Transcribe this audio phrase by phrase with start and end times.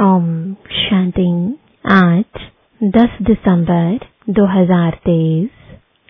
[0.00, 1.54] ओम शांति
[1.90, 2.24] आज
[2.84, 3.98] 10 दिसंबर
[4.30, 5.48] 2023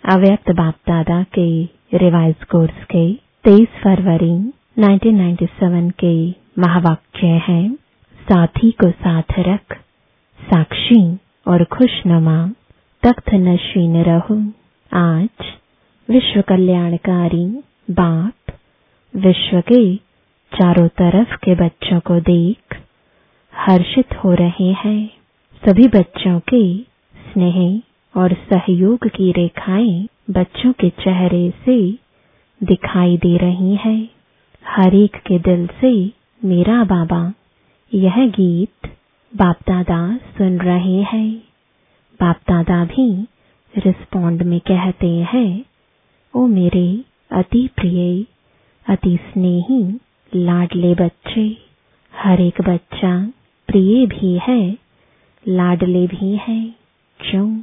[0.04, 3.12] अव्यक्त बाप दादा के रिवाइज कोर्स के
[3.44, 4.32] 23 फरवरी
[4.78, 7.68] 1997 के महावाक्य है।
[8.28, 9.78] साथी को साथ रख,
[10.40, 12.48] साक्षी और खुशनुमा,
[13.02, 14.40] तख्त नशीन रहो।
[14.92, 15.44] आज
[16.10, 17.46] विश्व कल्याणकारी
[17.90, 18.54] बाप,
[19.16, 19.96] विश्व के
[20.52, 22.80] चारों तरफ़ के बच्चों को देख
[23.56, 25.10] हर्षित हो रहे हैं।
[25.62, 26.78] सभी बच्चों के
[27.24, 27.80] स्नेह
[28.14, 31.76] और सहयोग की रेखाएँ बच्चों के चेहरे से
[32.60, 34.08] दिखाई दे रही हैं।
[34.66, 36.10] हर एक के दिल से,
[36.44, 37.32] मेरा बाबा,
[37.94, 38.88] यह गीत
[39.36, 41.30] बाप दादा सुन रहे हैं।
[42.20, 43.26] बाप दादा भी
[43.74, 45.64] रिस्पॉन्ड में कहते हैं,
[46.34, 48.24] ओ मेरे अति प्रिय,
[48.86, 49.82] अति स्नेही,
[50.32, 51.56] लाडले बच्चे,
[52.14, 53.32] हर एक बच्चा
[53.76, 54.78] प्रिय भी है,
[55.48, 56.74] लाडले भी है,
[57.20, 57.60] क्यों?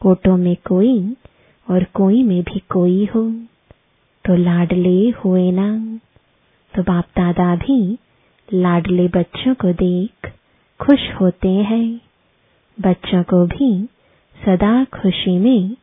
[0.00, 1.16] कोटों में कोई
[1.70, 3.30] और कोई में भी कोई हो
[4.24, 5.98] तो लाडले हुए ना।
[6.74, 7.98] तो बाप दादा भी
[8.54, 10.32] लाडले बच्चों को देख
[10.80, 12.00] खुश होते हैं।
[12.80, 13.84] बच्चों को भी
[14.46, 15.76] सदा खुशी में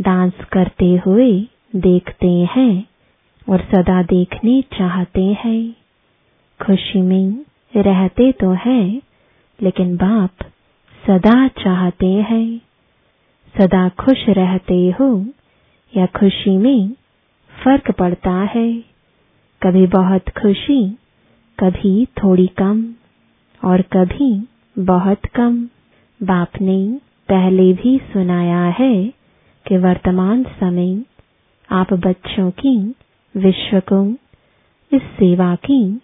[0.00, 1.46] डांस करते हुए
[1.76, 2.84] देखते हैं
[3.48, 5.72] और सदा देखने चाहते हैं।
[6.66, 7.44] खुशी में
[7.76, 9.02] रहते तो हैं,
[9.62, 10.30] लेकिन बाप
[11.06, 12.60] सदा चाहते हैं।
[13.58, 15.26] सदा खुश रहते हो
[15.96, 16.90] या खुशी में
[17.64, 18.72] फ़र्क पड़ता है।
[19.62, 20.90] कभी बहुत खुशी,
[21.58, 22.94] कभी थोड़ी कम,
[23.64, 25.68] और कभी बहुत कम।
[26.22, 29.04] बाप ने पहले भी सुनाया है
[29.66, 31.02] कि वर्तमान समय
[31.70, 32.94] आप बच्चों की,
[33.36, 34.10] विश्व को,
[34.96, 36.00] इस सेवा की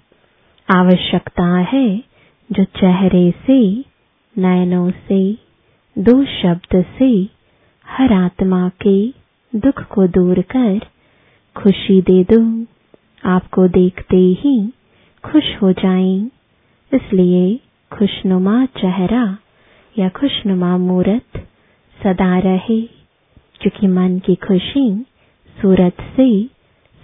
[0.71, 1.99] आवश्यकता है
[2.53, 3.85] जो चेहरे से,
[4.39, 5.39] नयनों से
[5.99, 7.29] दो शब्द से,
[7.87, 9.09] हर आत्मा के
[9.59, 10.79] दुख को दूर कर,
[11.57, 12.67] खुशी दे दो,
[13.29, 14.73] आपको देखते ही
[15.25, 16.31] खुश हो जाएँ।
[16.95, 17.61] इसलिए
[17.93, 19.39] खुशनुमा चेहरा
[19.99, 21.49] या खुशनुमा मूरत
[22.03, 22.83] सदा रहे,
[23.61, 25.07] क्योंकि मन की खुशी
[25.63, 26.45] सूरत से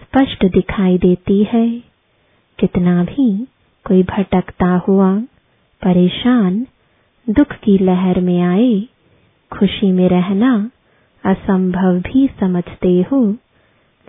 [0.03, 1.93] स्पष्ट दिखाई देती है।
[2.59, 3.47] कितना भी
[3.85, 5.17] कोई भटकता हुआ,
[5.83, 6.67] परेशान,
[7.31, 8.83] दुख की लहर में आए,
[9.53, 10.71] खुशी में रहना
[11.25, 13.37] असंभव भी समझते हो,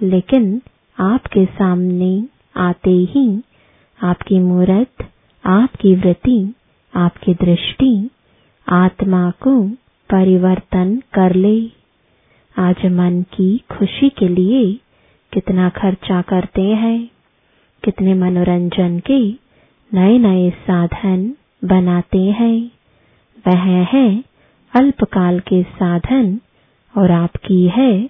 [0.03, 0.61] लेकिन
[0.99, 2.23] आपके सामने
[2.57, 3.43] आते ही
[4.03, 5.09] आपकी मूर्त,
[5.45, 6.53] आपकी वृत्ति,
[6.95, 8.09] आपकी दृष्टि,
[8.69, 9.69] आत्मा को
[10.09, 11.71] परिवर्तन कर ले।
[12.57, 14.79] आज मन की खुशी के लिए
[15.33, 17.09] कितना खर्चा करते हैं,
[17.83, 19.42] कितने मनोरंजन के
[19.93, 21.33] नए नए साधन
[21.65, 22.71] बनाते हैं।
[23.47, 24.23] वह है
[24.75, 26.39] अल्पकाल के साधन
[26.97, 28.09] और आपकी है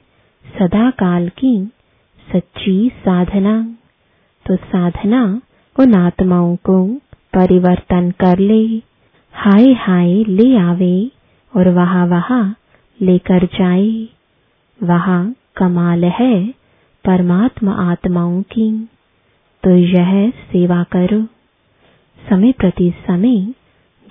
[0.59, 1.71] सदा काल की
[2.31, 3.75] सच्ची साधना।
[4.47, 5.41] तो साधना
[5.79, 6.94] उन आत्माओं को
[7.33, 8.81] परिवर्तन कर ले।
[9.33, 11.11] हाय हाय ले आवे
[11.55, 12.55] और वहाँ वहाँ
[13.01, 14.07] लेकर जाए।
[14.83, 16.47] वहाँ कमाल है
[17.05, 18.89] परमात्मा आत्माओं की।
[19.63, 21.32] तो यह सेवा करो।
[22.29, 23.38] समय प्रति समय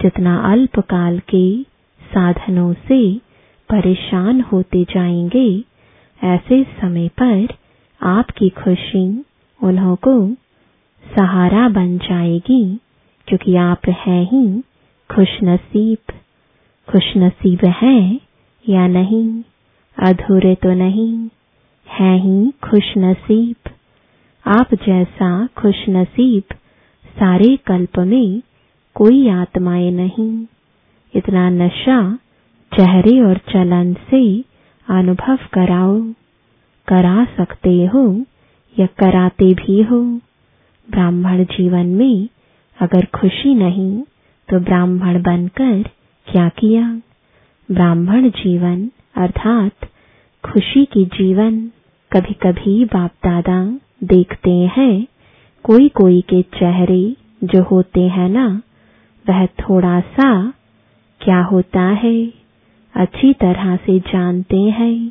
[0.02, 1.62] जितना अल्पकाल के
[2.00, 3.18] साधनों से
[3.70, 5.64] परेशान होते जाएँगे,
[6.24, 7.54] ऐसे समय पर
[8.02, 9.24] आपकी खुशी
[9.62, 10.34] उन्हों को
[11.04, 12.78] सहारा बन जाएगी,
[13.28, 14.60] क्योंकि आप हैं ही
[15.10, 16.12] खुशनसीब।
[16.88, 18.20] खुशनसीब हैं
[18.68, 19.42] या नहीं?
[19.96, 21.28] अधूरे तो नहीं,
[21.88, 23.70] है ही खुशनसीब।
[24.46, 26.54] आप जैसा खुशनसीब
[27.12, 28.42] सारे कल्प में
[28.94, 30.46] कोई आत्माएँ नहीं।
[31.14, 32.18] इतना नशा
[32.72, 34.22] चेहरे और चलन से
[34.86, 36.00] अनुभव कराओ।
[36.88, 38.04] करा सकते हो
[38.76, 40.00] या कराते भी हो।
[40.90, 42.28] ब्राह्मण जीवन में
[42.80, 44.02] अगर खुशी नहीं
[44.48, 45.82] तो ब्राह्मण बनकर
[46.26, 47.00] क्या किया?
[47.68, 49.88] ब्राह्मण जीवन अर्थात
[50.44, 51.60] खुशी की जीवन
[52.12, 53.64] कभी कभी बाप दादा
[54.04, 55.06] देखते हैं
[55.64, 58.62] कोई कोई के चेहरे जो होते हैं ना,
[59.28, 60.50] वह थोड़ा सा
[61.20, 62.32] क्या होता है?
[62.94, 65.08] अच्छी तरह से जानते हैं।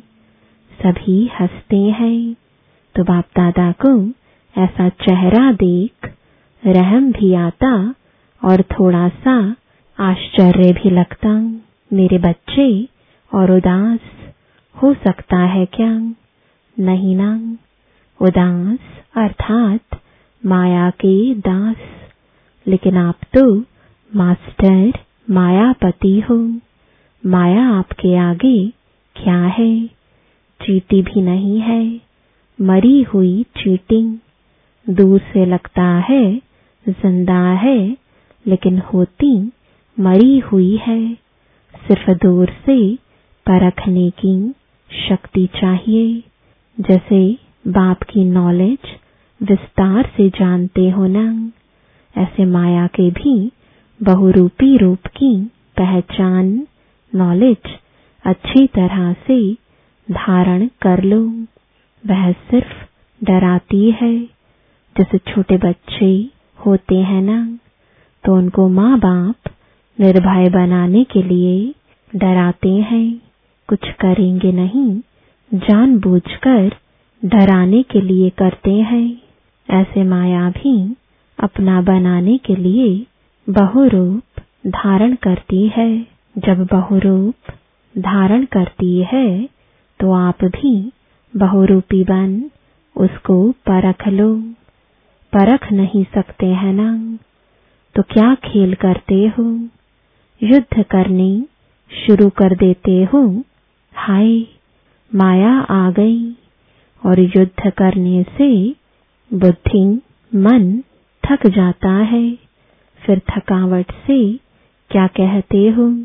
[0.82, 2.34] सभी हँसते हैं।
[2.96, 4.08] तो बाप दादा को
[4.60, 6.12] ऐसा चेहरा देख,
[6.66, 7.94] रहम भी आता
[8.44, 9.56] और थोड़ा सा
[10.00, 11.30] आश्चर्य भी लगता।
[11.96, 12.88] मेरे बच्चे
[13.34, 14.00] और उदास,
[14.82, 16.14] हो सकता है क्या?
[16.78, 17.56] नहीं ना।
[18.20, 18.78] उदास,
[19.16, 19.80] अर्थात
[20.46, 21.76] माया के दास,
[22.66, 23.64] लेकिन आप तो
[24.16, 24.92] मास्टर,
[25.30, 26.60] मायापति हो।
[27.26, 28.68] माया आपके आगे
[29.16, 29.86] क्या है?
[30.62, 32.00] चीटी भी नहीं है।
[32.60, 34.18] मरी हुई चीटिंग।
[34.90, 36.36] दूर से लगता है,
[36.88, 37.96] ज़िंदा है,
[38.46, 39.52] लेकिन होती
[40.00, 41.14] मरी हुई है।
[41.76, 42.96] सिर्फ़ दूर से
[43.46, 44.54] परखने की
[45.08, 46.22] शक्ति चाहिए।
[46.80, 48.78] जैसे बाप की नॉलेज
[49.42, 51.22] विस्तार से जानते हो ना
[52.16, 53.34] ऐसे माया के भी
[54.00, 55.34] बहुरूपी रूप की
[55.76, 56.46] पहचान
[57.12, 57.70] नॉलेज
[58.24, 59.38] अच्छी तरह से
[60.08, 61.20] धारण कर लो।
[62.04, 62.74] वह सिर्फ़
[63.20, 64.16] डराती है।
[64.96, 66.10] जैसे छोटे बच्चे
[66.58, 67.38] होते हैं ना
[68.24, 69.50] तो उनको माँ बाप
[69.98, 71.72] निर्भय बनाने के लिए
[72.12, 73.06] डराते हैं।
[73.68, 74.90] कुछ करेंगे नहीं,
[75.52, 76.68] जानबूझकर
[77.22, 79.21] डराने के लिए करते हैं।
[79.68, 80.74] ऐसे माया भी
[81.38, 82.88] अपना बनाने के लिए
[83.46, 85.88] बहुरूप धारण करती है।
[86.36, 87.52] जब बहुरूप
[87.94, 89.26] धारण करती है
[90.00, 90.74] तो आप भी
[91.34, 92.50] बहुरूपी बन,
[92.96, 93.36] उसको
[93.68, 94.34] परख लो।
[95.32, 96.88] परख नहीं सकते हैं ना।
[97.94, 99.44] तो क्या खेल करते हो?
[100.40, 101.30] युद्ध करने
[101.90, 103.22] शुरू कर देते हो?
[103.94, 104.40] हाय,
[105.10, 106.32] माया आ गई।
[107.02, 108.50] और युद्ध करने से
[109.34, 110.00] बुद्धि
[110.34, 110.82] मन
[111.24, 112.38] थक जाता है।
[113.06, 114.36] फिर थकावट से
[114.90, 116.04] क्या कहते हो?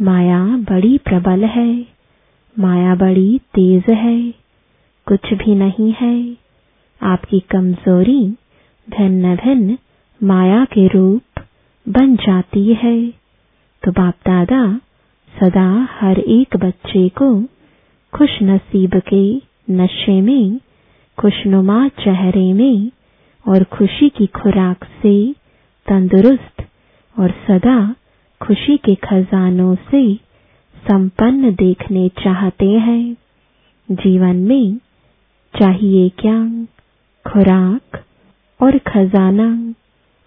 [0.00, 1.86] माया बड़ी प्रबल है।
[2.58, 4.30] माया बड़ी तेज है।
[5.06, 6.36] कुछ भी नहीं है।
[7.02, 8.26] आपकी कमज़ोरी
[8.90, 9.78] भिन्न भिन्न
[10.22, 11.42] माया के रूप
[11.88, 13.08] बन जाती है।
[13.82, 14.80] तो बाप दादा
[15.42, 17.42] सदा हर एक बच्चे को
[18.12, 20.60] खुश नसीब के नशे में
[21.18, 22.90] खुशनुमा चेहरे में
[23.48, 25.32] और खुशी की खुराक से,
[25.86, 26.64] तंदुरुस्त
[27.18, 27.94] और सदा
[28.42, 30.14] खुशी के खजानों से
[30.88, 33.16] संपन्न देखने चाहते हैं।
[33.90, 34.76] जीवन में
[35.58, 36.66] चाहिए क्या?
[37.32, 38.02] खुराक
[38.62, 39.74] और खजाना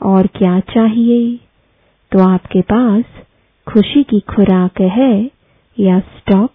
[0.01, 1.39] और क्या चाहिए?
[2.11, 3.03] तो आपके पास
[3.67, 5.31] खुशी की खुराक है
[5.79, 6.51] या स्टॉक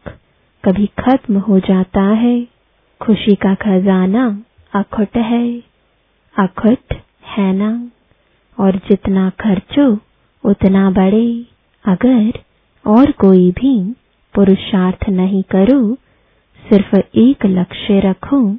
[0.64, 2.53] कभी खत्म हो जाता है?
[3.02, 4.42] खुशी का खजाना
[4.74, 5.62] अखुट है
[6.38, 6.94] अखुट
[7.26, 7.90] है ना?
[8.60, 9.98] और जितना खर्चो,
[10.44, 11.46] उतना बढ़े
[11.84, 12.32] अगर
[12.86, 13.92] और कोई भी
[14.34, 15.94] पुरुषार्थ नहीं करो,
[16.68, 18.54] सिर्फ़ एक लक्ष्य रखो,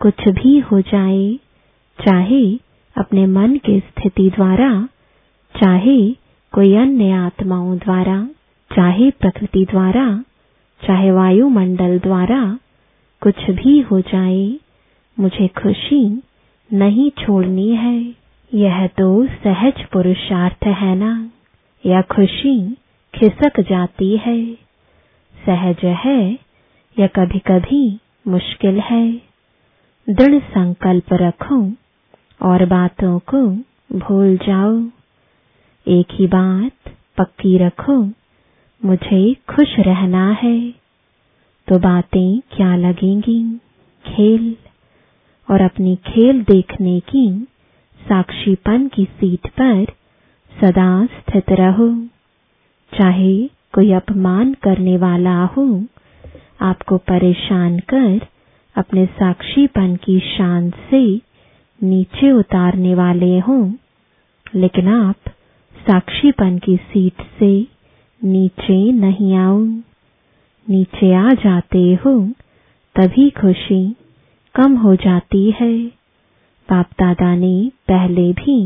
[0.00, 1.38] कुछ भी हो जाए,
[2.06, 2.56] चाहे
[2.96, 4.88] अपने मन की स्थिति द्वारा,
[5.62, 6.10] चाहे
[6.52, 8.28] कोई अन्य आत्माओं द्वारा,
[8.76, 10.24] चाहे प्रकृति द्वारा,
[10.86, 12.58] चाहे वायुमंडल द्वारा
[13.20, 14.56] कुछ भी हो जाए,
[15.20, 16.22] मुझे खुशी
[16.72, 18.14] नहीं छोड़नी है।
[18.54, 21.30] यह तो सहज पुरुषार्थ है ना?
[21.86, 22.76] या खुशी
[23.14, 24.54] खिसक जाती है?
[25.46, 26.38] सहज है
[26.98, 27.98] या कभी कभी
[28.28, 29.12] मुश्किल है?
[30.10, 31.72] दृढ़ संकल्प रखो
[32.42, 33.42] और बातों को
[33.98, 34.82] भूल जाओ।
[35.88, 36.72] एक ही बात
[37.18, 38.10] पक्की रखो,
[38.84, 40.85] मुझे खुश रहना है।
[41.68, 43.60] तो बातें क्या लगेंगी?
[44.06, 44.56] खेल।
[45.50, 47.46] और अपनी खेल देखने की
[48.08, 49.86] साक्षीपन की सीट पर
[50.60, 52.06] सदा स्थित रहो।
[52.98, 55.84] चाहे कोई अपमान करने वाला हो,
[56.60, 58.26] आपको परेशान कर
[58.76, 61.20] अपने साक्षीपन की शान से
[61.82, 63.72] नीचे उतारने वाले हों।
[64.54, 65.16] लेकिन आप
[65.86, 67.66] साक्षीपन की सीट से
[68.24, 69.66] नीचे नहीं आओ
[70.66, 72.18] नीचे आ जाते हो,
[72.96, 73.84] तभी खुशी
[74.54, 75.72] कम हो जाती है।
[76.68, 78.58] बाप दादा ने पहले भी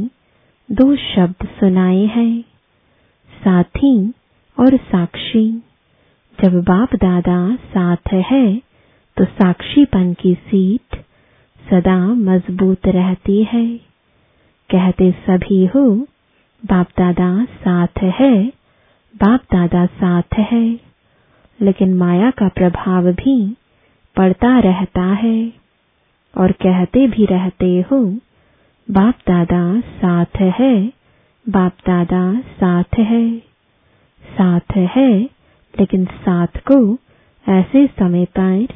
[0.69, 2.41] दो शब्द सुनाए हैं,
[3.33, 3.95] साथी
[4.59, 5.51] और साक्षी।
[6.39, 8.47] जब बाप दादा साथ है
[9.17, 10.97] तो साक्षीपन की सीट
[11.63, 13.67] सदा मज़बूत रहती है।
[14.71, 15.85] कहते सभी हो
[16.63, 18.35] बाप दादा साथ है
[19.15, 20.90] बाप दादा साथ है।
[21.63, 23.57] लेकिन माया का प्रभाव भी
[24.17, 25.53] पड़ता रहता है।
[26.39, 28.05] और कहते भी रहते हो,
[28.91, 30.93] बाप दादा साथ है,
[31.49, 33.39] बाप दादा साथ है।
[34.39, 35.21] साथ है,
[35.81, 36.99] लेकिन साथ को
[37.49, 38.67] ऐसे समय पर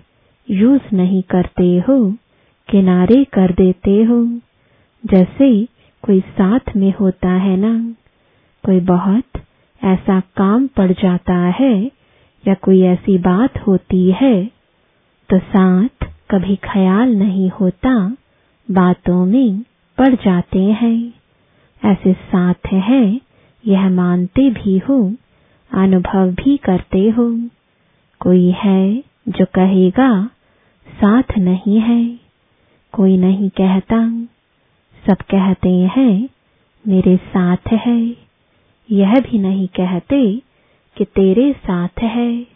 [0.50, 2.12] यूज़ नहीं करते हो,
[2.68, 4.26] किनारे कर देते हो।
[5.06, 5.64] जैसे
[6.02, 7.94] कोई साथ में होता है ना,
[8.66, 9.24] कोई बहुत
[9.84, 12.03] ऐसा काम पड़ जाता है
[12.48, 14.50] या कोई ऐसी बात होती है
[15.30, 18.16] तो साथ कभी ख्याल नहीं होता,
[18.70, 19.62] बातों में
[19.98, 21.14] पड़ जाते हैं।
[21.84, 23.20] ऐसे साथ है,
[23.66, 25.14] यह मानते भी हो,
[25.70, 27.48] अनुभव भी करते हो।
[28.20, 30.26] कोई है जो कहेगा,
[30.86, 32.18] साथ नहीं है,
[32.92, 34.26] कोई नहीं कहता।
[35.06, 36.28] सब कहते हैं,
[36.86, 38.16] मेरे साथ है,
[38.90, 40.42] यह भी नहीं कहते
[40.96, 42.46] कि तेरे साथ है।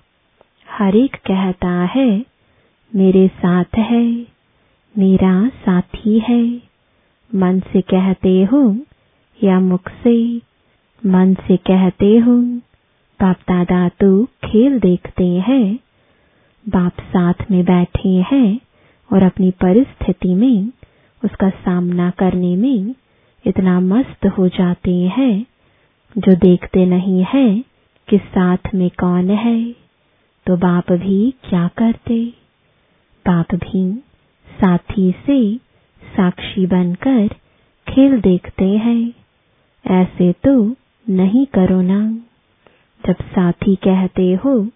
[0.71, 2.25] हर एक कहता है,
[2.95, 4.27] मेरे साथ है,
[4.99, 6.63] मेरा साथी है।
[7.35, 8.77] मन से कहते हो
[9.45, 10.37] या मुख से?
[11.07, 12.37] मन से कहते हो,
[13.21, 15.79] बाप दादा तो खेल देखते हैं।
[16.69, 18.61] बाप साथ में बैठे हैं
[19.13, 20.71] और अपनी परिस्थिति में,
[21.25, 22.95] उसका सामना करने में
[23.47, 25.47] इतना मस्त हो जाते हैं,
[26.19, 27.68] जो देखते नहीं है।
[28.09, 29.73] कि साथ में कौन है?
[30.47, 32.25] तो बाप भी क्या करते?
[33.27, 34.03] बाप भी
[34.61, 35.57] साथी से
[36.03, 37.29] साक्षी बनकर
[37.89, 39.13] खेल देखते हैं।
[39.87, 40.75] ऐसे तो
[41.11, 42.01] नहीं करो ना।
[43.05, 44.67] जब साथी कहते हो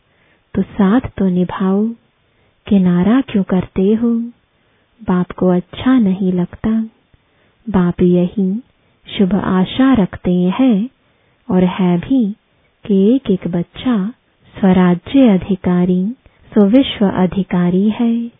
[0.55, 1.87] तो साथ तो निभाओ।
[2.67, 4.15] किनारा क्यों करते हो?
[5.03, 6.71] बाप को अच्छा नहीं लगता।
[7.67, 8.63] बाप यही
[9.07, 10.89] शुभ आशा रखते हैं
[11.51, 12.37] और है भी
[12.87, 14.15] कि एक एक बच्चा
[14.61, 16.07] स्वराज्य अधिकारी
[16.55, 18.31] सुविश्व अधिकारी है।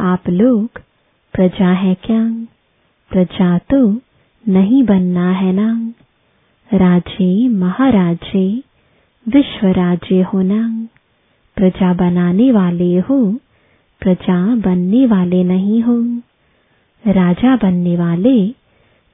[0.00, 0.70] आप लोग
[1.32, 2.46] प्रजा है क्या?
[3.10, 4.00] प्रजा तो
[4.48, 5.92] नहीं बनना है ना।
[9.28, 10.88] विश्व राज्य होना
[11.56, 13.32] प्रजा बनाने वाले हो,
[14.00, 16.02] प्रजा बनने वाले नहीं हो।
[17.06, 18.48] राजा बनने वाले,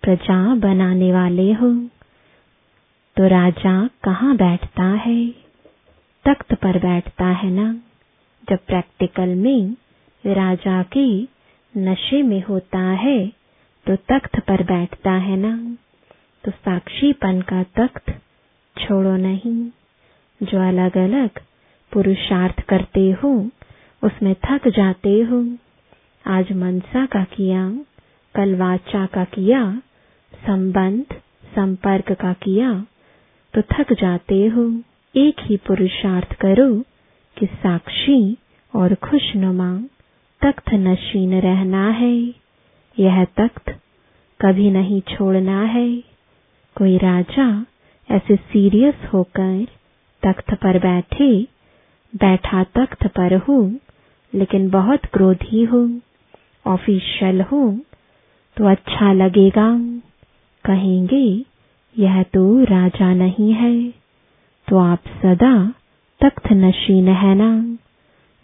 [0.03, 1.89] प्रजा बनाने वाले हो।
[3.17, 5.29] तो राजा कहाँ बैठता है?
[6.25, 7.73] तख्त पर बैठता है ना।
[8.51, 9.77] जब प्रैक्टिकल में
[10.25, 11.07] राजा के
[11.75, 13.29] नशे में होता है
[13.87, 15.77] तो तख्त पर बैठता है ना।
[16.45, 18.11] तो साक्षीपन का तख्त
[18.77, 19.71] छोड़ो नहीं।
[20.43, 21.31] जो अलग अलग
[21.93, 23.51] पुरुषार्थ करते हो,
[24.03, 25.41] उसमें थक जाते हो।
[26.27, 27.71] आज मनसा का किया,
[28.35, 29.81] कल वाचा का किया,
[30.47, 31.05] संबंध,
[31.57, 32.85] संपर्क का किया
[33.57, 34.63] तो थक जाते हो।
[35.15, 36.73] एक ही पुरुषार्थ करो
[37.37, 38.37] कि साक्षी
[38.75, 39.69] और खुशनुमा
[40.43, 42.17] तख्त नशीन रहना है।
[42.99, 43.71] यह तख्त
[44.41, 45.89] कभी नहीं छोड़ना है।
[46.77, 47.49] कोई राजा
[48.11, 49.67] ऐसे सीरियस होकर
[50.23, 51.43] तख्त पर बैठे,
[52.15, 53.73] बैठा तख्त पर हो,
[54.35, 55.89] लेकिन बहुत क्रोधी हो,
[56.67, 57.79] ऑफिशियल हो
[58.57, 59.71] तो अच्छा लगेगा।
[60.65, 61.27] कहेंगे
[61.97, 63.75] यह तो राजा नहीं है
[64.69, 65.55] तो आप सदा
[66.21, 67.51] तख्त नशीन है ना।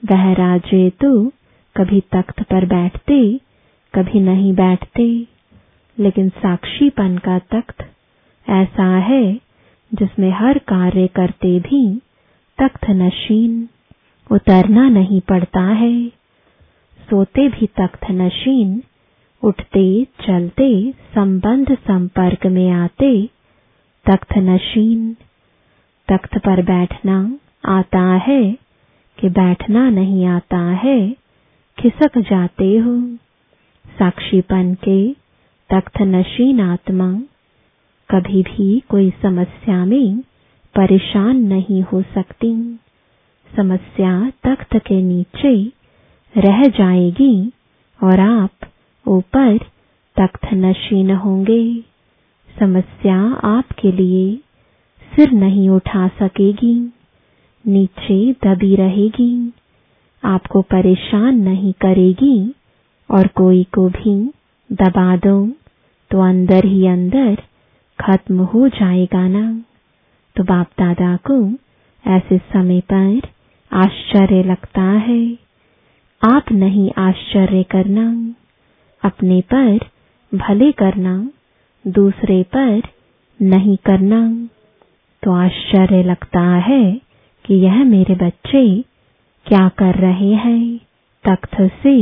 [0.03, 1.11] वह राजे तो
[1.77, 3.19] कभी तख्त पर बैठते,
[3.95, 5.07] कभी नहीं बैठते,
[5.99, 7.85] लेकिन साक्षीपन का तख्त
[8.47, 9.25] ऐसा है
[9.93, 11.85] जिसमें हर कार्य करते भी
[12.59, 13.69] तख्त नशीन
[14.31, 15.93] उतरना नहीं पड़ता है।
[17.09, 18.83] सोते भी तख्त नशीन
[19.43, 19.87] उठते,
[20.21, 20.71] चलते,
[21.15, 23.13] संबंध संपर्क में आते
[24.11, 25.17] तख्त नशीन,
[26.09, 28.53] तख्त पर बैठना आता है
[29.19, 31.17] कि बैठना नहीं आता है,
[31.79, 33.17] खिसक जाते हो।
[33.99, 35.13] साक्षीपन के
[35.71, 37.13] तख्त नशीन आत्मा,
[38.11, 40.19] कभी भी कोई समस्या में
[40.75, 42.79] परेशान नहीं हो सकती।
[43.57, 45.73] समस्या तख्त के नीचे
[46.37, 47.53] रह जाएगी
[48.05, 48.51] और आप
[49.09, 49.59] ऊपर
[50.17, 51.92] तख्त नशीन होंगे।
[52.59, 53.17] समस्या
[53.47, 54.25] आपके लिए
[55.13, 56.75] सिर नहीं उठा सकेगी,
[57.65, 59.53] नीचे दबी रहेगी,
[60.23, 62.37] आपको परेशान नहीं करेगी
[63.11, 64.15] और कोई को भी
[64.71, 65.37] दबा दो
[66.11, 67.43] तो अंदर ही अंदर
[67.99, 69.45] खत्म हो जाएगा ना।
[70.37, 71.39] तो बाप दादा को
[72.05, 73.21] ऐसे समय पर
[73.71, 75.23] आश्चर्य लगता है।
[76.23, 78.07] आप नहीं आश्चर्य करना,
[79.03, 79.79] अपने पर
[80.33, 81.17] भले करना
[81.85, 82.83] दूसरे पर
[83.41, 84.49] नहीं करना।
[85.23, 87.01] तो आश्चर्य लगता है
[87.45, 88.85] कि यह मेरे बच्चे
[89.47, 90.81] क्या कर रहे हैं।
[91.25, 91.97] तख्त से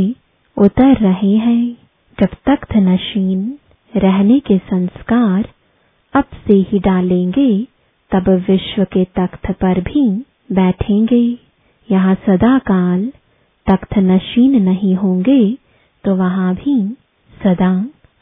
[0.56, 1.76] उतर रहे हैं।
[2.18, 3.58] जब तख्त नशीन
[3.96, 5.48] रहने के संस्कार
[6.14, 7.66] अब से ही डालेंगे,
[8.10, 10.08] तब विश्व के तख्त पर भी
[10.52, 11.38] बैठेंगे।
[11.88, 13.12] यहाँ सदा काल
[13.66, 15.56] तख्त नशीन नहीं होंगे
[16.04, 16.76] तो वहाँ भी
[17.44, 17.72] सदा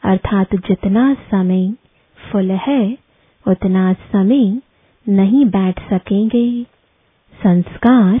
[0.03, 1.73] अर्थात जितना समय
[2.17, 2.97] फुल है,
[3.47, 4.61] उतना समय
[5.09, 6.63] नहीं बैठ सकेंगे।
[7.43, 8.17] संस्कार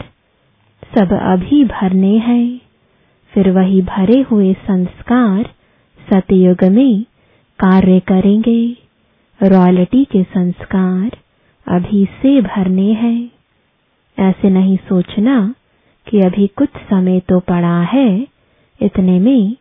[0.97, 2.61] सब अभी भरने हैं।
[3.33, 5.49] फिर वही भरे हुए संस्कार
[6.09, 7.03] सतयुग में
[7.59, 8.77] कार्य करेंगे।
[9.43, 11.17] रॉयल्टी के संस्कार
[11.67, 13.31] अभी से भरने हैं।
[14.19, 15.55] ऐसे नहीं सोचना
[16.07, 18.27] कि अभी कुछ समय तो पड़ा है,
[18.81, 19.55] इतने में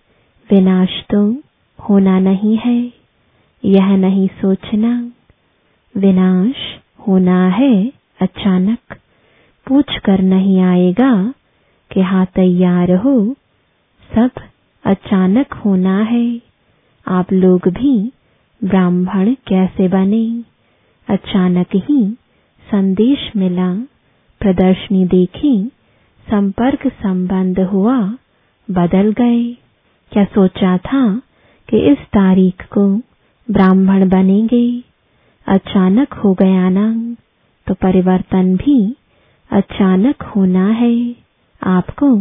[0.50, 1.42] विनाश तो
[1.80, 2.92] होना नहीं है,
[3.64, 5.12] यह नहीं सोचना।
[5.97, 6.54] विनाश
[7.08, 7.92] होना है
[8.23, 8.97] अचानक।
[9.66, 11.35] पूछ कर नहीं आएगा
[11.92, 13.35] कि हाँ तैयार हो।
[14.14, 14.30] सब
[14.85, 16.40] अचानक होना है।
[17.08, 18.12] आप लोग भी
[18.64, 20.44] ब्राह्मण कैसे बने?
[21.08, 22.12] अचानक ही
[22.70, 23.75] संदेश मिला।
[24.40, 25.70] प्रदर्शनी देखी।
[26.30, 28.14] संपर्क संबंध हुआ,
[28.70, 29.56] बदल गए।
[30.12, 31.23] क्या सोचा था?
[31.68, 32.87] कि इस तारीख को
[33.48, 34.66] ब्राह्मण बनेंगे,
[35.46, 36.87] अचानक हो गया ना
[37.66, 38.78] तो परिवर्तन भी
[39.50, 40.94] अचानक होना है।
[41.62, 42.14] आपको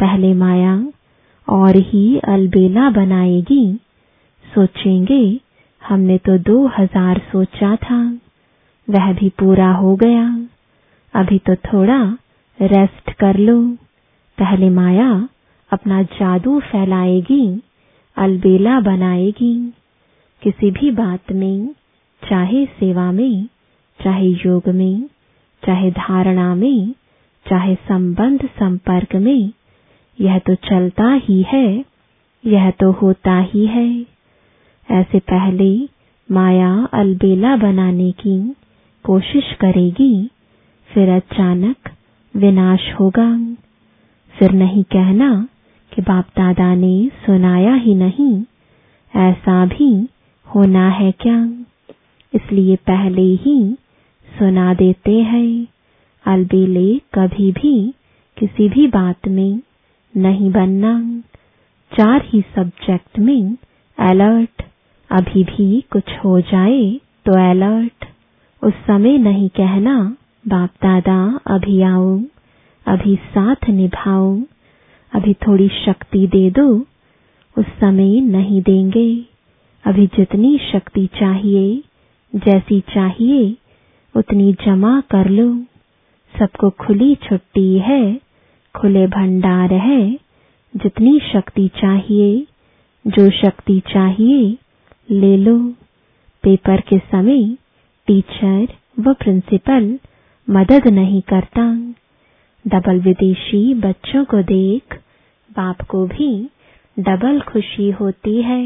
[0.00, 0.74] पहले माया
[1.48, 3.64] और ही अलबेला बनाएगी।
[4.46, 5.22] सोचेंगे,
[5.82, 8.00] हमने तो दो हज़ार सोचा था,
[8.88, 10.26] वह भी पूरा हो गया।
[11.14, 12.00] अभी तो थोड़ा
[12.58, 13.60] रेस्ट कर लो।
[14.38, 15.10] पहले माया
[15.70, 17.44] अपना जादू फैलाएगी।
[18.16, 19.72] अलबेला बनाएगी।
[20.42, 21.68] किसी भी बात में,
[22.30, 23.46] चाहे सेवा में,
[24.04, 25.08] चाहे योग में,
[25.66, 26.94] चाहे धारणा में,
[27.50, 29.52] चाहे संबंध संपर्क में,
[30.20, 31.84] यह तो चलता ही है,
[32.46, 34.06] यह तो होता ही है।
[34.90, 35.88] ऐसे पहले
[36.30, 38.54] माया अलबेला बनाने की
[39.04, 40.30] कोशिश करेगी,
[40.86, 41.76] फिर अचानक
[42.36, 43.56] विनाश होगा।
[44.38, 45.48] फिर नहीं कहना
[45.92, 48.42] कि बाप दादा ने सुनाया ही नहीं,
[49.14, 49.90] ऐसा भी
[50.46, 51.38] होना है क्या?
[52.32, 53.56] इसलिए पहले ही
[54.28, 55.66] सुना देते हैं।
[56.24, 57.74] अलबेले कभी भी
[58.36, 59.60] किसी भी बात में
[60.14, 60.94] नहीं बनना।
[61.92, 63.56] चार ही सब्जेक्ट में
[63.98, 64.62] अलर्ट
[65.10, 66.82] अभी भी कुछ हो जाए
[67.26, 68.04] तो अलर्ट
[68.62, 70.16] उस समय नहीं कहना,
[70.48, 72.18] बाप दादा अभी आओ,
[72.86, 74.34] अभी साथ निभाओ।
[75.12, 76.86] अभी थोड़ी शक्ति दे दो,
[77.58, 79.24] उस समय नहीं देंगे।
[79.84, 81.82] अभी जितनी शक्ति चाहिए,
[82.34, 83.56] जैसी चाहिए,
[84.16, 85.54] उतनी जमा कर लो।
[86.38, 88.20] सबको खुली छुट्टी है,
[88.76, 90.18] खुले भंडार है।
[90.76, 92.46] जितनी शक्ति चाहिए,
[93.06, 94.56] जो शक्ति चाहिए,
[95.10, 95.74] ले लो।
[96.42, 97.56] पेपर के समय
[98.06, 99.98] टीचर व प्रिंसिपल
[100.50, 101.94] मदद नहीं करता।
[102.66, 105.01] डबल विदेशी बच्चों को देख
[105.52, 106.30] बाप को भी
[106.98, 108.62] डबल खुशी होती है।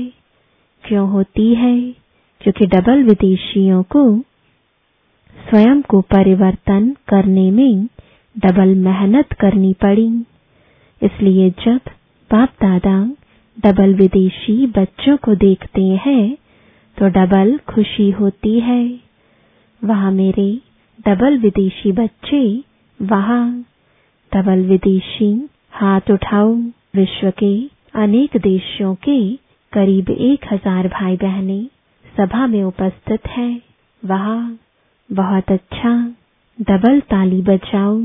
[0.85, 1.81] क्यों होती है?
[2.41, 4.03] क्योंकि डबल विदेशियों को
[5.37, 7.87] स्वयं को परिवर्तन करने में
[8.37, 10.09] डबल मेहनत करनी पड़ी।
[11.03, 11.81] इसलिए जब
[12.31, 12.99] बाप दादा
[13.59, 16.37] डबल विदेशी बच्चों को देखते हैं
[16.97, 19.01] तो डबल खुशी होती है।
[19.83, 20.49] वहाँ मेरे
[21.01, 22.43] डबल विदेशी बच्चे,
[23.03, 23.65] वहाँ
[24.33, 25.33] डबल विदेशी
[25.77, 26.53] हाथ उठाओ,
[26.97, 29.37] विश्व के अनेक देशों के
[29.73, 31.67] करीब एक हज़ार भाई बहनें
[32.17, 33.63] सभा में उपस्थित हैं।
[34.03, 34.59] वहाँ,
[35.13, 35.91] बहुत अच्छा।
[36.61, 37.99] डबल ताली बजाओ।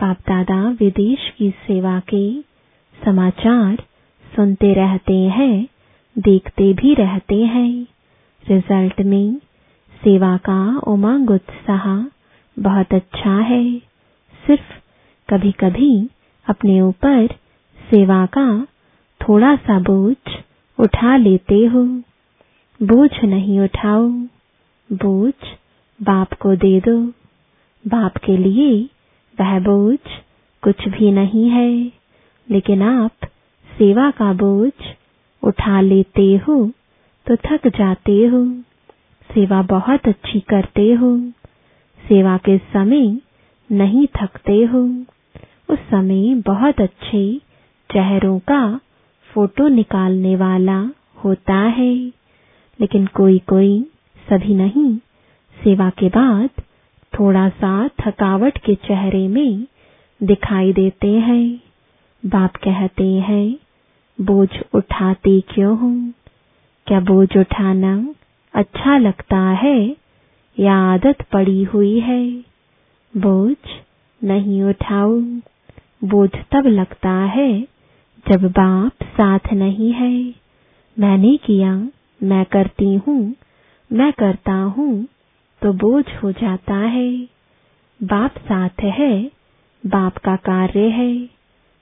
[0.00, 2.24] बाप दादा विदेश की सेवा के
[3.04, 3.76] समाचार
[4.36, 5.66] सुनते रहते हैं,
[6.16, 7.86] देखते भी रहते हैं।
[8.48, 9.34] रिज़ल्ट में
[10.02, 11.86] सेवा का उमंग उत्साह
[12.56, 13.78] बहुत अच्छा है।
[14.46, 14.74] सिर्फ़
[15.28, 16.08] कभी कभी
[16.48, 17.26] अपने ऊपर
[17.78, 18.66] सेवा का
[19.20, 20.16] थोड़ा सा बोझ
[20.78, 21.84] उठा लेते हो।
[22.80, 24.08] बोझ नहीं उठाओ।
[24.92, 25.32] बोझ
[26.00, 26.96] बाप को दे दो।
[27.84, 28.70] बाप के लिए
[29.40, 29.98] वह बोझ
[30.62, 31.70] कुछ भी नहीं है।
[32.50, 33.12] लेकिन आप
[33.78, 34.72] सेवा का बोझ
[35.42, 36.70] उठा लेते हो
[37.26, 38.44] तो थक जाते हो।
[39.30, 41.18] सेवा बहुत अच्छी करते हो।
[42.00, 43.18] सेवा के समय
[43.72, 44.82] नहीं थकते हो।
[45.70, 47.38] उस समय बहुत अच्छे
[47.90, 48.80] चेहरों का
[49.30, 50.90] फ़ोटो निकालने वाला
[51.24, 51.94] होता है।
[52.80, 53.80] लेकिन कोई कोई
[54.28, 54.96] सभी नहीं।
[55.56, 56.50] सेवा के बाद
[57.12, 59.66] थोड़ा सा थकावट के चेहरे में
[60.22, 61.60] दिखाई देते हैं।
[62.26, 63.56] बाप कहते हैं,
[64.20, 65.78] बोझ उठाते क्यों?
[65.78, 66.12] हो
[66.86, 68.14] क्या बोझ उठाना
[68.54, 69.96] अच्छा लगता है
[70.58, 72.30] या आदत पड़ी हुई है?
[73.16, 73.56] बोझ
[74.24, 75.20] नहीं उठाओ
[76.02, 77.50] बोझ तब लगता है
[78.26, 80.12] जब बाप साथ नहीं है।
[80.96, 81.72] मैंने किया,
[82.20, 83.34] मैं करती हूँ,
[83.90, 85.06] मैं करता हूँ
[85.62, 87.10] तो बोझ हो जाता है।
[88.00, 89.12] बाप साथ है,
[89.84, 91.12] बाप का कार्य है,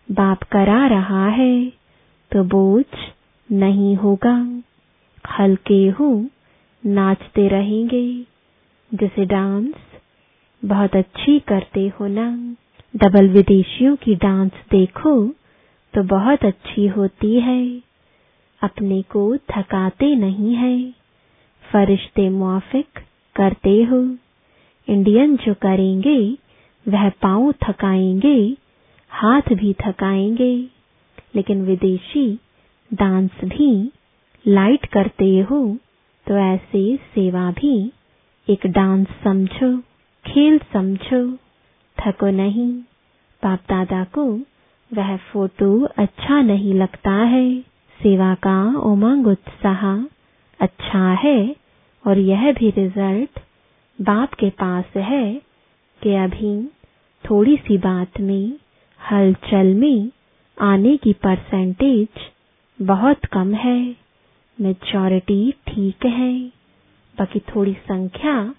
[0.09, 1.55] बाप करा रहा है
[2.31, 2.85] तो बोझ
[3.49, 4.37] नहीं होगा।
[5.25, 6.11] हल्के हो,
[6.83, 8.07] नाचते रहेंगे।
[8.91, 9.75] जैसे डांस
[10.63, 12.29] बहुत अच्छी करते हो ना।
[12.95, 15.13] डबल विदेशियों की डांस देखो
[15.95, 17.83] तो बहुत अच्छी होती है।
[18.63, 20.77] अपने को थकाते नहीं है।
[21.65, 22.87] फरिश्ते मुआफिक
[23.37, 24.01] करते हो।
[24.89, 26.19] इंडियन जो करेंगे,
[26.87, 28.57] वह पाँव थकाएँगे,
[29.13, 30.55] हाथ भी थकाएँगे।
[31.37, 32.27] लेकिन विदेशी
[32.91, 33.73] डांस भी
[34.45, 35.61] लाइट करते हो
[36.27, 37.77] तो ऐसे सेवा भी
[38.49, 39.77] एक डांस समझो,
[40.25, 41.25] खेल समझो।
[42.07, 42.73] थको नहीं।
[43.43, 44.25] बाप दादा को
[44.91, 47.61] वह फ़ोटो अच्छा नहीं लगता है।
[48.01, 49.85] सेवा का उमंग उत्साह
[50.61, 51.39] अच्छा है
[52.05, 53.41] और यह भी रिज़ल्ट
[53.99, 55.35] बाप के पास है
[56.03, 56.55] कि अभी
[57.25, 58.53] थोड़ी सी बात में,
[59.01, 60.11] हलचल में
[60.59, 62.09] आने की परसेंटेज
[62.79, 63.81] बहुत कम है।
[64.59, 66.33] मेजॉरिटी ठीक है,
[67.15, 68.55] बाकी थोड़ी संख्या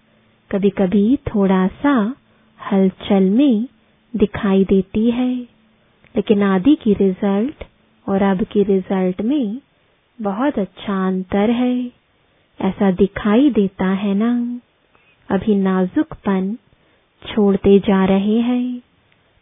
[0.51, 1.95] कभी कभी थोड़ा सा
[2.71, 3.67] हलचल में
[4.15, 5.35] दिखाई देती है।
[6.15, 7.63] लेकिन आदि की रिज़ल्ट
[8.09, 9.61] और अब की रिज़ल्ट में
[10.21, 11.91] बहुत अच्छा अंतर है।
[12.61, 14.59] ऐसा दिखाई देता है ना।
[15.29, 16.57] अभी नाजुकपन
[17.27, 18.77] छोड़ते जा रहे हैं।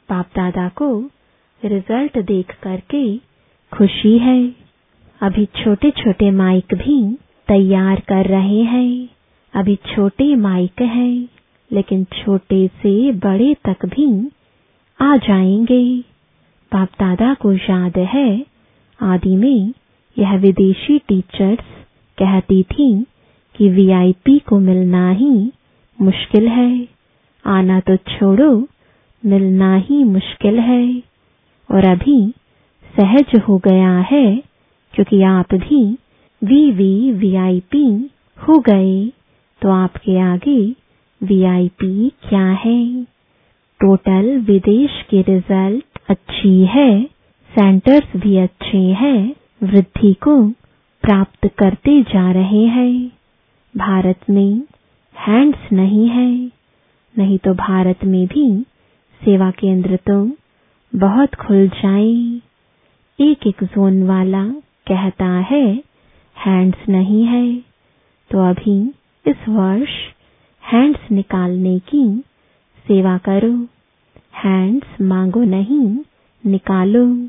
[0.09, 1.09] बाप दादा को
[1.65, 3.17] रिज़ल्ट देख करके
[3.73, 4.55] खुशी है।
[5.21, 9.09] अभी छोटे छोटे माइक भी तैयार कर रहे हैं।
[9.53, 11.27] अभी छोटे माइक हैं।
[11.71, 14.31] लेकिन छोटे से बड़े तक भी
[14.99, 15.99] आ जाएँगे।
[16.71, 18.45] बाप दादा को याद है,
[19.01, 19.73] आदि में
[20.17, 21.65] यह विदेशी टीचर्स
[22.17, 23.05] कहती थी
[23.55, 25.51] कि वीआईपी को मिलना ही
[26.01, 26.87] मुश्किल है।
[27.45, 28.67] आना तो छोड़ो,
[29.25, 31.03] मिलना ही मुश्किल है।
[31.69, 32.33] और अभी
[32.95, 34.43] सहज हो गया है,
[34.93, 35.97] क्योंकि आप भी
[36.41, 39.11] वी वी वीआईपी हो गए
[39.61, 40.82] तो आपके आगे
[41.23, 43.03] वीआईपी क्या है?
[43.79, 47.03] टोटल विदेश के रिज़ल्ट अच्छी है
[47.51, 50.35] सेंटर्स भी अच्छे हैं, वृद्धि को
[51.03, 53.11] प्राप्त करते जा रहे हैं।
[53.75, 54.61] भारत में
[55.15, 56.29] हैंड्स नहीं है,
[57.15, 58.47] नहीं तो भारत में भी
[59.21, 60.15] सेवा केंद्र तो
[60.93, 62.41] बहुत खुल जाए।
[63.19, 64.43] एक एक जोन वाला
[64.87, 65.65] कहता है
[66.37, 67.55] हैंड्स नहीं है।
[68.31, 68.79] तो अभी
[69.25, 69.89] इस वर्ष
[70.73, 72.23] हैंड्स निकालने की
[72.87, 73.63] सेवा करो।
[74.43, 75.97] हैंड्स मांगो नहीं,
[76.45, 77.27] निकालो।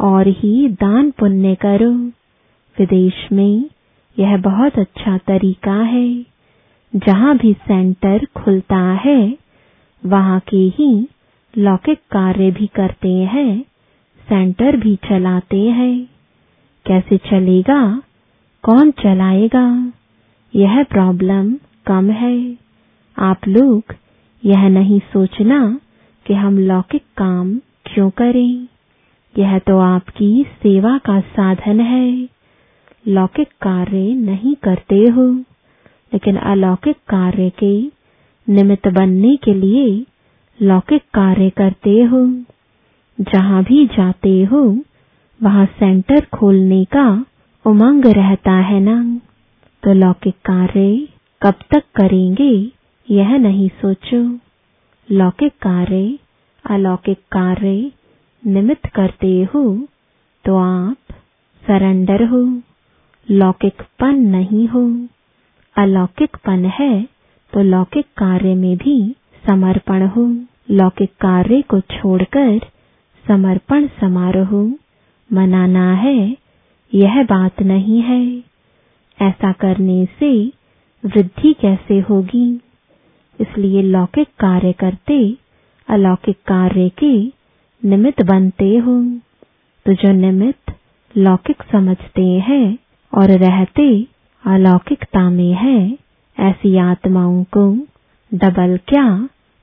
[0.00, 1.92] और ही दान पुण्य करो।
[2.78, 3.64] विदेश में
[4.18, 6.26] यह बहुत अच्छा तरीका है।
[6.96, 9.38] जहाँ भी सेंटर खुलता है,
[10.06, 11.08] वहाँ के ही
[11.58, 13.64] लौकिक कार्य भी करते हैं,
[14.28, 16.06] सेंटर भी चलाते हैं।
[16.86, 18.02] कैसे चलेगा?
[18.62, 19.92] कौन चलाएगा?
[20.54, 22.65] यह प्रॉब्लम कम है।
[23.18, 23.94] आप लोग
[24.44, 25.58] यह नहीं सोचना
[26.26, 27.54] कि हम लौकिक काम
[27.86, 28.66] क्यों करें।
[29.38, 32.28] यह तो आपकी सेवा का साधन है।
[33.08, 35.26] लौकिक कार्य नहीं करते हो,
[36.12, 37.74] लेकिन अलौकिक कार्य के
[38.48, 40.04] निमित्त बनने के लिए
[40.62, 42.26] लौकिक कार्य करते हो।
[43.18, 44.62] जहाँ भी जाते हो,
[45.42, 47.24] वहाँ सेंटर खोलने का
[47.64, 49.20] उमंग रहता है ना?
[49.82, 51.08] तो लौकिक कार्य
[51.42, 52.75] कब तक करेंगे?
[53.08, 54.18] यह नहीं सोचो।
[55.08, 56.18] लौकिक कार्य,
[56.64, 57.90] अलौकिक कार्य
[58.42, 59.62] निमित्त करते हो
[60.44, 61.12] तो आप
[61.64, 62.42] सरेंडर हो।
[63.28, 64.82] लौकिकपन नहीं हो।
[65.76, 66.90] अलौकिकपन है
[67.52, 68.98] तो लौकिक कार्य में भी
[69.44, 70.26] समर्पण हो।
[70.70, 72.58] लौकिक कार्य को छोड़कर
[73.24, 74.52] समर्पण समारोह
[75.30, 76.36] मनाना है,
[76.92, 78.22] यह बात नहीं है।
[79.18, 80.32] ऐसा करने से
[81.04, 82.46] वृद्धि कैसे होगी?
[83.38, 85.18] इसलिए लौकिक कार्य करते,
[85.88, 87.14] अलौकिक कार्य के
[87.82, 89.00] निमित्त बनते हो।
[89.86, 90.72] तो जो निमित्त
[91.14, 92.78] लौकिक समझते हैं
[93.12, 93.88] और रहते
[94.44, 95.78] अलौकिकता में है,
[96.36, 97.70] ऐसी आत्माओं को
[98.32, 99.06] डबल क्या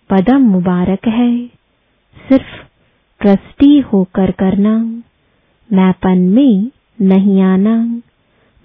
[0.10, 1.32] पदम मुबारक है।
[2.18, 2.56] सिर्फ़
[3.22, 4.78] ट्रस्टी होकर करना,
[5.70, 7.76] मैपन में नहीं आना,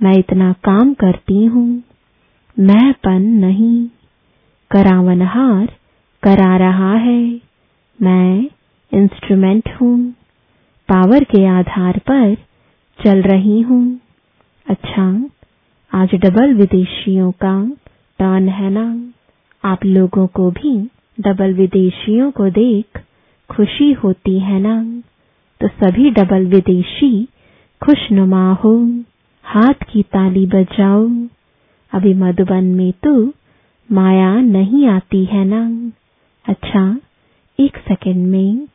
[0.01, 1.69] मैं इतना काम करती हूँ,
[2.57, 3.89] मैंपन नहीं।
[4.71, 5.67] करावनहार,
[6.23, 7.41] करा रहा है।
[8.03, 8.47] मैं
[8.93, 10.11] इंस्ट्रूमेंट हूँ।
[10.89, 12.35] पावर के आधार पर
[13.05, 14.01] चल रही हूँ।
[14.67, 15.31] अच्छा
[15.93, 17.71] आज डबल विदेशियों का
[18.19, 19.13] टर्न है ना।
[19.65, 20.89] आप लोगों को भी
[21.21, 23.01] डबल विदेशियों को देख
[23.51, 25.03] खुशी होती है ना।
[25.61, 27.25] तो सभी डबल विदेशी
[27.85, 29.03] खुशनुमा हो।
[29.45, 31.09] हाथ की ताली बजाओ।
[31.93, 33.33] अभी मधुबन में तो
[33.93, 35.93] माया नहीं आती है ना
[36.49, 37.01] अच्छा
[37.61, 38.69] एक सेकंड में।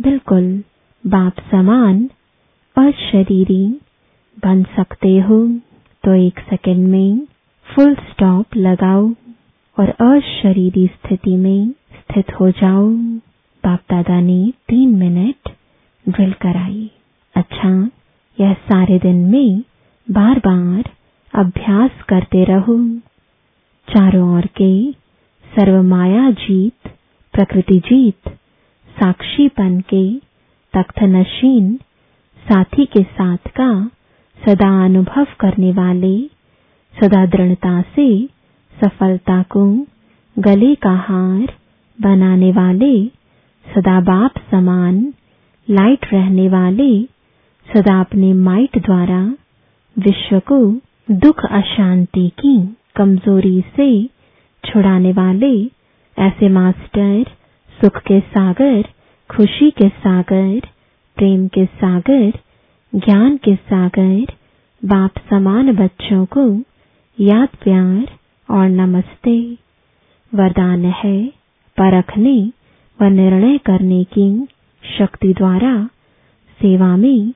[0.00, 0.62] बिल्कुल,
[1.06, 2.10] बाप समान,
[2.76, 3.80] अशरीरी,
[4.44, 5.48] बन सकते हो।
[6.04, 7.26] तो एक सेकंड में
[7.64, 9.10] फुल स्टॉप लगाओ
[9.78, 12.88] और अशरीरी स्थिति में स्थित हो जाओ।
[13.64, 15.50] बाप दादा ने तीन मिनट
[16.08, 16.90] ड्रिल कराई।
[17.34, 17.90] अच्छा
[18.40, 19.62] यह सारे दिन में
[20.10, 20.90] बार बार
[21.34, 22.78] अभ्यास करते रहो।
[23.88, 24.72] चारों ओर के
[25.46, 26.88] सर्वमाया जीत,
[27.34, 28.28] प्रकृति जीत,
[28.96, 30.04] साक्षीपन के
[30.74, 31.74] तख्त नशीन
[32.42, 33.70] साथी के साथ का
[34.40, 36.16] सदा अनुभव करने वाले,
[36.94, 38.06] सदा दृढ़ता से
[38.74, 39.64] सफलता को
[40.36, 41.52] गले का हार
[41.98, 42.94] बनाने वाले,
[43.66, 45.02] सदा बाप समान
[45.68, 46.92] लाइट रहने वाले,
[47.66, 49.22] सदा अपने माइट द्वारा
[49.96, 50.60] विश्व को
[51.16, 52.56] दुख अशांति की
[52.96, 54.04] कमज़ोरी से
[54.64, 55.54] छुड़ाने वाले
[56.16, 57.24] ऐसे मास्टर,
[57.80, 58.82] सुख के सागर,
[59.30, 60.60] खुशी के सागर,
[61.16, 62.32] प्रेम के सागर,
[62.94, 64.32] ज्ञान के सागर,
[64.84, 66.44] बाप समान बच्चों को
[67.20, 69.58] याद प्यार और नमस्ते।
[70.34, 71.26] वरदान है
[71.78, 72.52] परखने
[73.00, 74.46] व निर्णय करने की
[74.98, 75.84] शक्ति द्वारा
[76.60, 77.32] सेवा में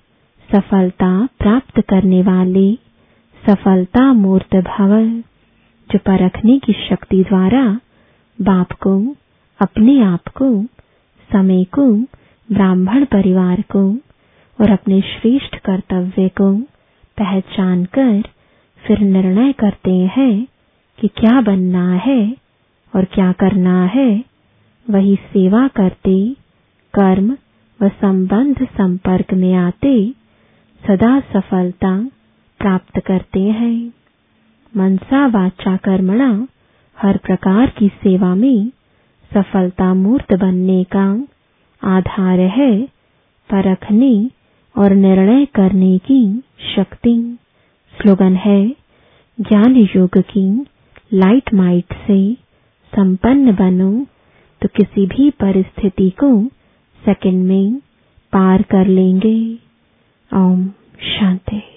[0.48, 2.74] सफलता प्राप्त करने वाले
[3.44, 5.22] सफलता मूर्त भव।
[5.92, 7.80] जो परखने की शक्ति द्वारा
[8.40, 9.16] बाप को
[9.60, 10.64] अपने आप को
[11.32, 11.92] समय को
[12.52, 13.92] ब्राह्मण परिवार को
[14.60, 16.52] और अपने श्रेष्ठ कर्तव्य को
[17.18, 18.22] पहचान कर
[18.86, 20.46] फिर निर्णय करते हैं
[21.00, 22.36] कि क्या बनना है
[22.94, 24.24] और क्या करना है।
[24.90, 26.36] वही सेवा करते,
[26.94, 27.36] कर्म
[27.82, 30.14] व संबंध संपर्क में आते,
[30.86, 32.10] सदा सफलता
[32.60, 33.92] प्राप्त करते हैं।
[34.76, 36.46] मनसा वाचा कर्मणा,
[36.98, 38.68] हर प्रकार की सेवा में
[39.34, 41.26] सफलता मूर्त बनने का
[41.82, 42.82] आधार है
[43.50, 44.30] परखने
[44.76, 46.42] और निर्णय करने की
[46.76, 47.38] शक्ति।
[47.94, 48.68] स्लोगन है,
[49.40, 50.66] ज्ञान योग की
[51.14, 52.34] लाइट माइट से
[52.92, 54.06] संपन्न बनो
[54.62, 56.48] तो किसी भी परिस्थिति को
[57.02, 57.76] सेकंड में
[58.32, 59.58] पार कर लेंगे।
[60.32, 60.68] ओम
[61.00, 61.75] शांति।